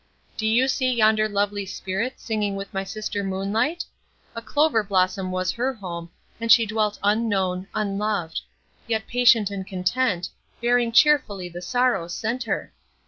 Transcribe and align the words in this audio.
Do 0.35 0.47
you 0.47 0.67
see 0.67 0.91
yonder 0.91 1.29
lovely 1.29 1.63
spirit 1.63 2.19
singing 2.19 2.55
with 2.55 2.73
my 2.73 2.83
sister 2.83 3.23
Moonlight? 3.23 3.85
a 4.35 4.41
clover 4.41 4.81
blossom 4.83 5.31
was 5.31 5.51
her 5.51 5.75
home, 5.75 6.09
and 6.39 6.51
she 6.51 6.65
dwelt 6.65 6.97
unknown, 7.03 7.67
unloved; 7.75 8.41
yet 8.87 9.05
patient 9.05 9.51
and 9.51 9.67
content, 9.67 10.29
bearing 10.59 10.91
cheerfully 10.91 11.49
the 11.49 11.61
sorrows 11.61 12.15
sent 12.15 12.45
her. 12.45 12.73